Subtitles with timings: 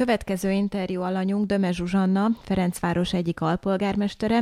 [0.00, 4.40] következő interjú alanyunk Döme Zsuzsanna, Ferencváros egyik alpolgármestere,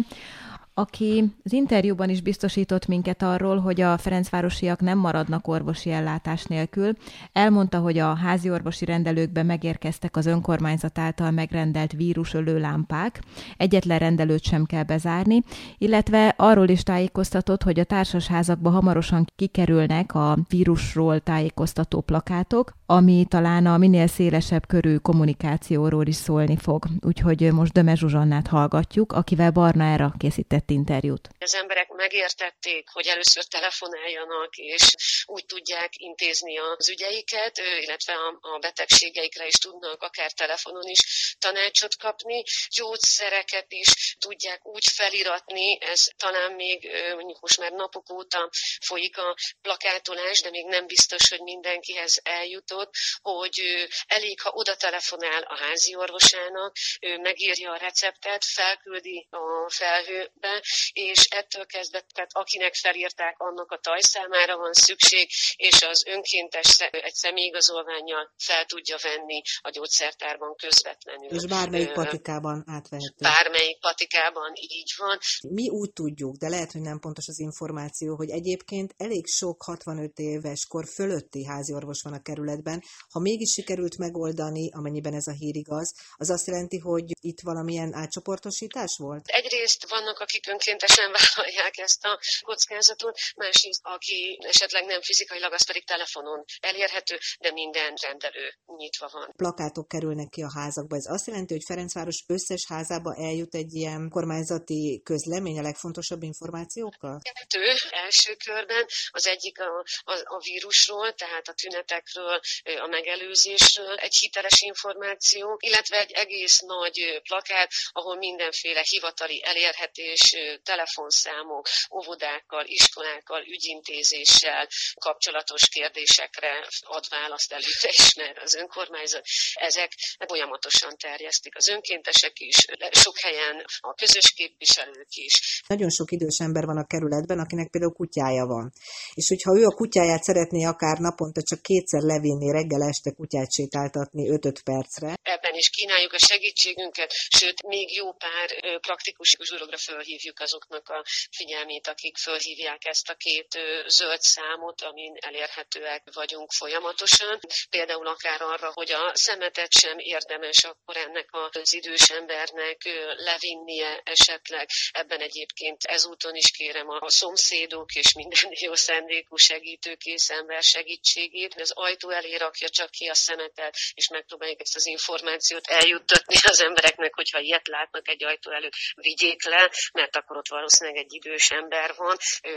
[0.79, 6.93] aki az interjúban is biztosított minket arról, hogy a Ferencvárosiak nem maradnak orvosi ellátás nélkül.
[7.33, 13.23] Elmondta, hogy a házi orvosi rendelőkbe megérkeztek az önkormányzat által megrendelt vírusölő lámpák,
[13.57, 15.43] egyetlen rendelőt sem kell bezárni,
[15.79, 23.67] illetve arról is tájékoztatott, hogy a társasházakba hamarosan kikerülnek a vírusról tájékoztató plakátok, ami talán
[23.67, 26.85] a minél szélesebb körű kommunikációról is szólni fog.
[27.01, 31.29] Úgyhogy most Döme Zsuzsannát hallgatjuk, akivel Barna Era készített vett interjút.
[31.39, 34.83] Az emberek megértették, hogy először telefonáljanak, és
[35.25, 42.43] úgy tudják intézni az ügyeiket, illetve a betegségeikre is tudnak akár telefonon is tanácsot kapni.
[42.69, 49.37] Gyógyszereket is tudják úgy feliratni, ez talán még mondjuk most már napok óta folyik a
[49.63, 53.61] plakátolás, de még nem biztos, hogy mindenkihez eljutott, hogy
[54.07, 60.58] elég, ha oda telefonál a házi orvosának, ő megírja a receptet, felküldi a felhőbe,
[60.93, 67.15] és ettől kezdve, tehát akinek felírták, annak a tajszámára van szükség, és az önkéntes egy
[67.15, 71.29] személyigazolványjal fel tudja venni a gyógyszertárban közvetlenül.
[71.29, 73.15] És bármelyik patikában átvehető.
[73.19, 75.19] Bármelyik patikában így van.
[75.49, 80.19] Mi úgy tudjuk, de lehet, hogy nem pontos az információ, hogy egyébként elég sok 65
[80.19, 82.83] éves kor fölötti háziorvos van a kerületben.
[83.13, 87.95] Ha mégis sikerült megoldani, amennyiben ez a hír igaz, az azt jelenti, hogy itt valamilyen
[87.95, 89.27] átcsoportosítás volt?
[89.27, 95.85] Egyrészt vannak, akik önkéntesen vállalják ezt a kockázatot, másrészt aki esetleg nem fizikailag, az pedig
[95.85, 99.33] telefonon elérhető, de minden rendelő nyitva van.
[99.37, 100.97] Plakátok kerülnek ki a házakba.
[100.97, 107.21] Ez azt jelenti, hogy Ferencváros összes házába eljut egy ilyen kormányzati közlemény a legfontosabb információkkal?
[107.33, 112.41] Kettő első körben, az egyik a, a, a vírusról, tehát a tünetekről,
[112.85, 120.28] a megelőzésről, egy hiteles információ, illetve egy egész nagy plakát, ahol mindenféle hivatali elérhetés
[120.63, 129.25] telefonszámok, óvodákkal, iskolákkal, ügyintézéssel kapcsolatos kérdésekre ad választ előre is, mert az önkormányzat
[129.55, 129.91] ezek
[130.27, 131.57] folyamatosan terjesztik.
[131.57, 132.57] Az önkéntesek is,
[132.91, 135.63] sok helyen a közös képviselők is.
[135.67, 138.73] Nagyon sok idős ember van a kerületben, akinek például kutyája van.
[139.15, 144.29] És hogyha ő a kutyáját szeretné akár naponta csak kétszer levinni, reggel este kutyát sétáltatni
[144.31, 145.15] 5-5 percre.
[145.23, 148.49] Ebben is kínáljuk a segítségünket, sőt, még jó pár
[148.81, 151.05] praktikus dologra fölhívjuk felhívjuk azoknak a
[151.37, 157.41] figyelmét, akik fölhívják ezt a két zöld számot, amin elérhetőek vagyunk folyamatosan.
[157.71, 162.83] Például akár arra, hogy a szemetet sem érdemes akkor ennek az idős embernek
[163.17, 164.69] levinnie esetleg.
[164.91, 171.55] Ebben egyébként ezúton is kérem a szomszédok és minden jó szendékú segítőkész ember segítségét.
[171.61, 176.61] Az ajtó elé rakja csak ki a szemetet, és megpróbáljuk ezt az információt eljuttatni az
[176.61, 181.51] embereknek, hogyha ilyet látnak egy ajtó előtt, vigyék le, mert akkor ott valószínűleg egy idős
[181.51, 182.17] ember van.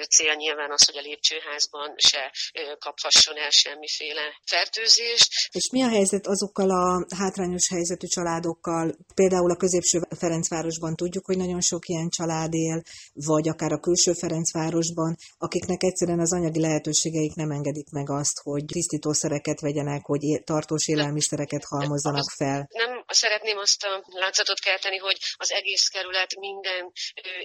[0.10, 2.34] Cél nyilván az, hogy a lépcsőházban se
[2.80, 5.30] kaphasson el semmiféle fertőzést.
[5.52, 8.96] És mi a helyzet azokkal a hátrányos helyzetű családokkal?
[9.16, 12.82] Például a középső Ferencvárosban tudjuk, hogy nagyon sok ilyen család él,
[13.14, 18.66] vagy akár a külső Ferencvárosban, akiknek egyszerűen az anyagi lehetőségeik nem engedik meg azt, hogy
[18.66, 22.68] tisztítószereket vegyenek, hogy tartós élelmiszereket halmozzanak fel.
[22.70, 26.92] Nem szeretném azt a látszatot kelteni, hogy az egész kerület minden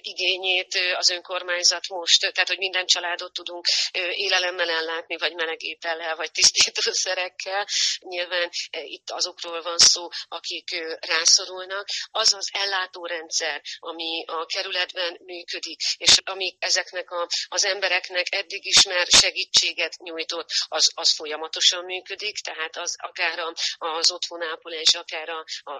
[0.01, 3.67] igényét az önkormányzat most, tehát hogy minden családot tudunk
[4.11, 7.67] élelemmel ellátni, vagy melegétellel, vagy tisztítószerekkel.
[7.99, 11.89] Nyilván itt azokról van szó, akik rászorulnak.
[12.11, 18.85] Az az ellátórendszer, ami a kerületben működik, és ami ezeknek a, az embereknek eddig is
[18.85, 25.73] már segítséget nyújtott, az, az folyamatosan működik, tehát az akár az otthonápolás, akár a, a,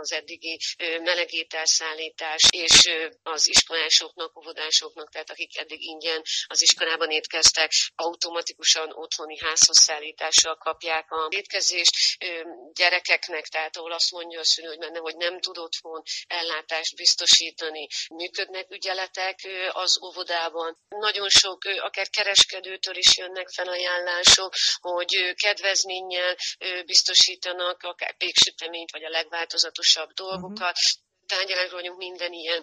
[0.00, 0.58] az eddigi
[1.02, 2.90] melegételszállítás és
[3.22, 11.10] az iskolásoknak, óvodásoknak, tehát akik eddig ingyen az iskolában étkeztek, automatikusan otthoni házhoz szállítással kapják
[11.10, 11.94] a étkezést.
[12.72, 17.86] Gyerekeknek, tehát ahol azt mondja a szülő, hogy benne, hogy nem tud otthon ellátást biztosítani,
[18.14, 19.38] működnek ügyeletek
[19.70, 20.78] az óvodában.
[20.88, 26.36] Nagyon sok, akár kereskedőtől is jönnek felajánlások, hogy kedvezménnyel
[26.86, 30.06] biztosítanak akár péksüteményt, vagy a legváltozatosabb 不少
[30.38, 31.11] 工作。
[31.36, 32.62] Tárgyalásról vagyunk minden ilyen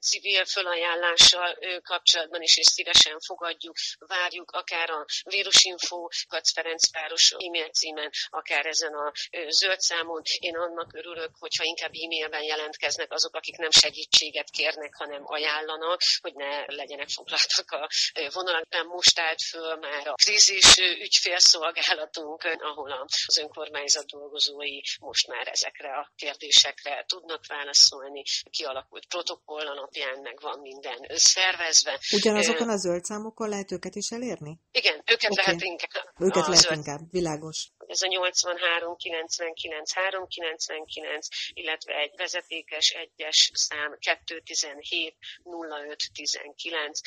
[0.00, 8.10] civil fölajánlással kapcsolatban is, és szívesen fogadjuk, várjuk akár a vírusinfo Kac Ferencváros e-mail címen,
[8.30, 9.12] akár ezen a
[9.48, 10.22] zöld számon.
[10.38, 16.34] Én annak örülök, hogyha inkább e-mailben jelentkeznek azok, akik nem segítséget kérnek, hanem ajánlanak, hogy
[16.34, 17.88] ne legyenek foglaltak a
[18.32, 18.86] vonalban.
[18.86, 26.12] Most állt föl már a krízis ügyfélszolgálatunk, ahol az önkormányzat dolgozói most már ezekre a
[26.16, 27.91] kérdésekre tudnak válaszolni.
[28.50, 32.00] Kialakult protokoll alapján meg van minden szervezve.
[32.12, 34.58] Ugyanazokon a zöld számokon lehet őket is elérni?
[34.72, 35.44] Igen, őket okay.
[35.44, 36.06] lehet inkább.
[36.18, 36.76] Őket lehet zöld...
[36.76, 37.68] inkább, világos.
[37.86, 47.00] Ez a 83 99 399, illetve egy vezetékes egyes szám 217 05 19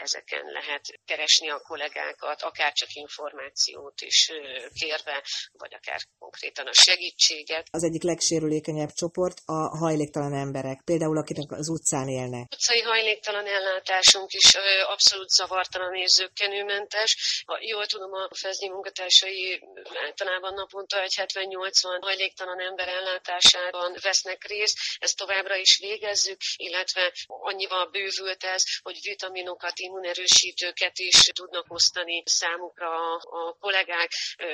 [0.00, 4.30] ezeken lehet keresni a kollégákat, akár csak információt is
[4.74, 7.66] kérve, vagy akár konkrétan a segítséget.
[7.70, 12.46] Az egyik legsérülékenyebb csoport a hajléktalan emberek, például akinek az utcán élnek.
[12.52, 14.54] Utcai hajléktalan ellátásunk is
[14.88, 17.42] abszolút zavartalan és zöggenőmentes.
[17.46, 19.62] Ha jól tudom, a FEZNyi munkatársai
[20.06, 24.78] általában naponta egy 70-80 hajléktalan ember ellátásában vesznek részt.
[24.98, 32.90] Ezt továbbra is végezzük, illetve annyival bővült ez, hogy vitaminokat, immunerősítőket is tudnak osztani számukra
[33.38, 34.10] a kollégák,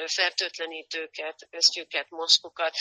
[0.07, 2.75] fertőtlenítőket, köztjüket, maszkokat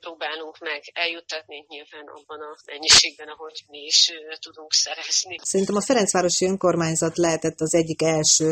[0.00, 4.12] próbálunk meg eljuttatni nyilván abban a mennyiségben, ahogy mi is
[4.44, 5.36] tudunk szerezni.
[5.42, 8.48] Szerintem a Ferencvárosi Önkormányzat lehetett az egyik első,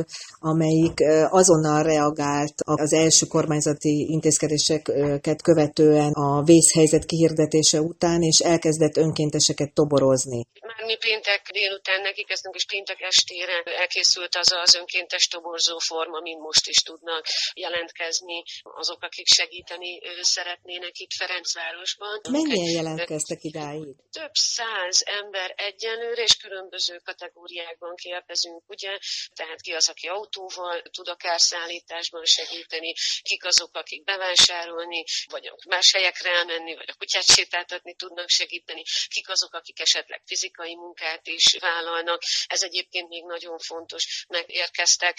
[0.51, 0.99] amelyik
[1.41, 10.41] azonnal reagált az első kormányzati intézkedéseket követően a vészhelyzet kihirdetése után, és elkezdett önkénteseket toborozni.
[10.61, 16.21] Már mi péntek délután neki kezdtünk, és péntek estére elkészült az az önkéntes toborzó forma,
[16.21, 22.21] mint most is tudnak jelentkezni azok, akik segíteni szeretnének itt Ferencvárosban.
[22.31, 23.97] Mennyien jelentkeztek idáig?
[24.11, 28.99] Több száz ember egyenlőre, és különböző kategóriákban kérdezünk, ugye?
[29.35, 35.93] Tehát ki az, aki autóval tud akár szállításban segíteni, kik azok, akik bevásárolni, vagy más
[35.93, 41.57] helyekre elmenni, vagy a kutyát sétáltatni tudnak segíteni, kik azok, akik esetleg fizikai munkát is
[41.61, 42.23] vállalnak.
[42.47, 45.19] Ez egyébként még nagyon fontos, megérkeztek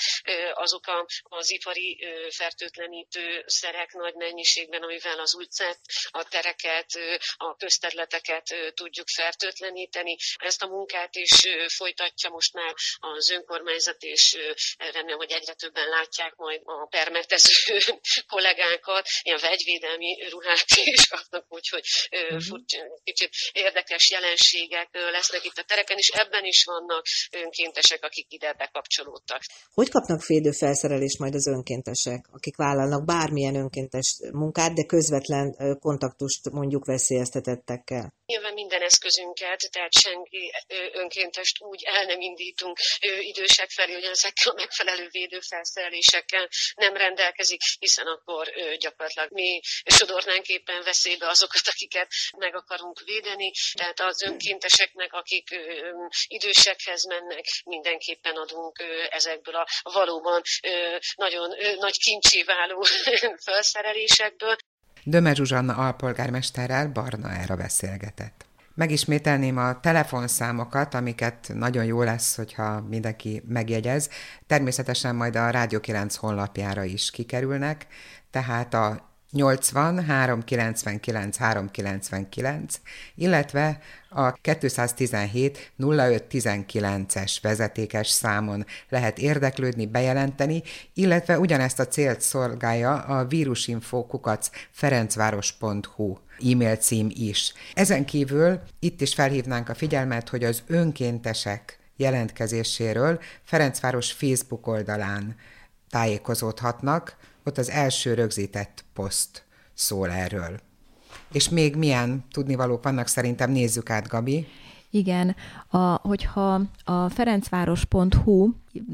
[0.53, 5.79] azok a, az ipari fertőtlenítő szerek nagy mennyiségben, amivel az utcát,
[6.09, 6.89] a tereket,
[7.37, 10.17] a közterületeket tudjuk fertőtleníteni.
[10.37, 11.31] Ezt a munkát is
[11.67, 14.37] folytatja most már az önkormányzat, és
[14.77, 17.79] remélem, hogy egyre többen látják majd a permetező
[18.33, 22.59] kollégákat, ilyen vegyvédelmi ruhát is kapnak, úgyhogy uh-huh.
[23.03, 29.41] kicsit érdekes jelenségek lesznek itt a tereken, és ebben is vannak önkéntesek, akik ide bekapcsolódtak.
[29.73, 30.21] Hogy kapnak
[30.57, 38.13] felszerelést majd az önkéntesek, akik vállalnak bármilyen önkéntes munkát, de közvetlen kontaktust mondjuk veszélyeztetettekkel?
[38.25, 40.51] Nyilván minden eszközünket, tehát senki
[40.93, 42.77] önkéntest úgy el nem indítunk
[43.19, 48.47] idősek felé, hogy ezekkel a megfelelő védőfelszerelésekkel nem rendelkezik, hiszen akkor
[48.79, 52.07] gyakorlatilag mi sodornánk éppen veszélybe azokat, akiket
[52.37, 53.51] meg akarunk védeni.
[53.73, 55.47] Tehát az önkénteseknek, akik
[56.27, 57.45] idősekhez mennek,
[57.89, 58.75] mindenképpen adunk
[59.09, 60.41] ezekből a valóban
[61.15, 61.49] nagyon
[61.79, 62.85] nagy kincsé váló
[63.45, 64.55] felszerelésekből.
[65.03, 68.45] Döme Zsuzsanna alpolgármesterrel Barna erre beszélgetett.
[68.75, 74.09] Megismételném a telefonszámokat, amiket nagyon jó lesz, hogyha mindenki megjegyez.
[74.47, 77.87] Természetesen majd a Rádió 9 honlapjára is kikerülnek,
[78.31, 82.81] tehát a 80 399 399,
[83.15, 83.79] illetve
[84.09, 94.49] a 217 0519-es vezetékes számon lehet érdeklődni, bejelenteni, illetve ugyanezt a célt szolgálja a vírusinfo.kukac
[94.71, 96.17] ferencváros.hu
[96.51, 97.53] e-mail cím is.
[97.73, 105.35] Ezen kívül itt is felhívnánk a figyelmet, hogy az önkéntesek jelentkezéséről Ferencváros Facebook oldalán
[105.89, 110.59] tájékozódhatnak, ott az első rögzített poszt szól erről.
[111.31, 114.47] És még milyen tudnivalók vannak szerintem, nézzük át, Gabi.
[114.89, 115.35] Igen,
[115.67, 118.51] a, hogyha a ferencváros.hu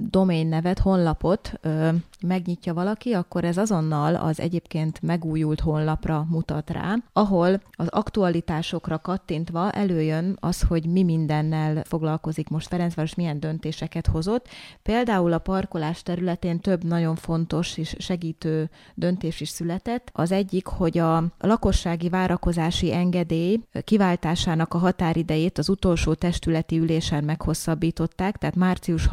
[0.10, 1.89] domain nevet, honlapot ö,
[2.22, 9.72] megnyitja valaki, akkor ez azonnal az egyébként megújult honlapra mutat rá, ahol az aktualitásokra kattintva
[9.72, 14.48] előjön az, hogy mi mindennel foglalkozik most Ferencváros, milyen döntéseket hozott.
[14.84, 20.10] Például a parkolás területén több nagyon fontos és segítő döntés is született.
[20.13, 28.38] Az egyik, hogy a lakossági várakozási engedély kiváltásának a határidejét az utolsó testületi ülésen meghosszabbították,
[28.38, 29.05] tehát március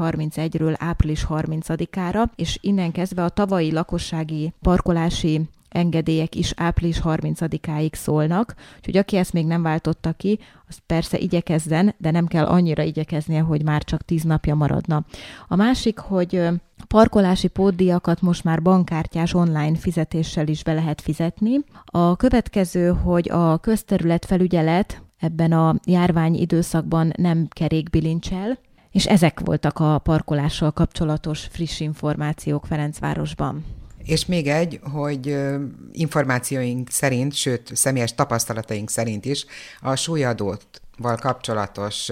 [0.53, 8.55] 31-ről április 30-ára, és innen kezdve a tavalyi lakossági parkolási engedélyek is április 30-áig szólnak,
[8.77, 13.41] úgyhogy aki ezt még nem váltotta ki, az persze igyekezzen, de nem kell annyira igyekeznie,
[13.41, 15.05] hogy már csak 10 napja maradna.
[15.49, 16.49] A másik, hogy
[16.89, 21.59] parkolási pótdiakat most már bankkártyás online fizetéssel is be lehet fizetni.
[21.85, 28.59] A következő, hogy a közterület felügyelet ebben a járvány időszakban nem kerékbilincsel,
[28.93, 33.65] és ezek voltak a parkolással kapcsolatos friss információk Ferencvárosban.
[34.05, 35.37] És még egy, hogy
[35.93, 39.47] információink szerint, sőt, személyes tapasztalataink szerint is
[39.81, 42.11] a súlyadóval kapcsolatos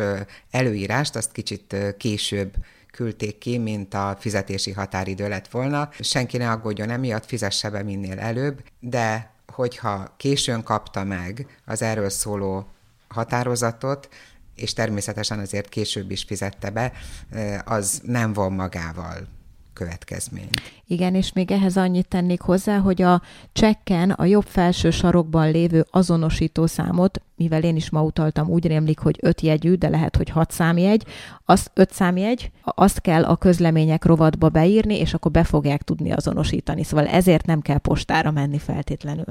[0.50, 2.54] előírást azt kicsit később
[2.90, 5.88] küldték ki, mint a fizetési határidő lett volna.
[6.00, 12.10] Senki ne aggódjon emiatt, fizesse be minél előbb, de hogyha későn kapta meg az erről
[12.10, 12.66] szóló
[13.08, 14.08] határozatot,
[14.54, 16.92] és természetesen azért később is fizette be,
[17.64, 19.28] az nem von magával
[19.72, 20.48] következmény.
[20.86, 25.86] Igen, és még ehhez annyit tennék hozzá, hogy a csekken a jobb felső sarokban lévő
[25.90, 30.28] azonosító számot, mivel én is ma utaltam, úgy rémlik, hogy öt jegyű, de lehet, hogy
[30.28, 31.04] hat számjegy,
[31.44, 36.84] az öt számjegy, azt kell a közlemények rovatba beírni, és akkor be fogják tudni azonosítani.
[36.84, 39.18] Szóval ezért nem kell postára menni feltétlenül.